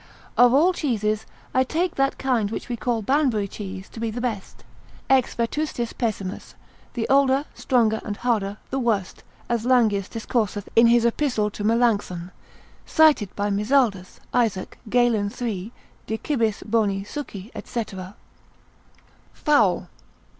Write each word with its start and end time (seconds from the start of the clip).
Of 0.35 0.51
all 0.51 0.73
cheeses, 0.73 1.27
I 1.53 1.63
take 1.63 1.93
that 1.93 2.17
kind 2.17 2.49
which 2.49 2.69
we 2.69 2.75
call 2.75 3.03
Banbury 3.03 3.47
cheese 3.47 3.87
to 3.89 3.99
be 3.99 4.09
the 4.09 4.19
best, 4.19 4.63
ex 5.11 5.35
vetustis 5.35 5.93
pessimus, 5.95 6.55
the 6.95 7.07
older, 7.07 7.45
stronger, 7.53 8.01
and 8.03 8.17
harder, 8.17 8.57
the 8.71 8.79
worst, 8.79 9.21
as 9.47 9.63
Langius 9.63 10.09
discourseth 10.09 10.67
in 10.75 10.87
his 10.87 11.05
Epistle 11.05 11.51
to 11.51 11.63
Melancthon, 11.63 12.31
cited 12.83 13.29
by 13.35 13.51
Mizaldus, 13.51 14.19
Isaac, 14.33 14.79
p. 14.89 15.07
5. 15.07 15.09
Gal. 15.13 15.29
3. 15.29 15.71
de 16.07 16.17
cibis 16.17 16.63
boni 16.63 17.03
succi. 17.03 17.51
&c. 17.65 17.85
_Fowl. 19.39 19.85